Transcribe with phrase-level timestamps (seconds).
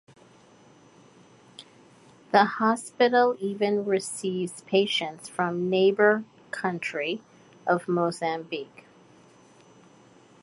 [2.31, 7.21] The hospital even receives patients from neighbour country
[7.67, 8.85] of Mozambique.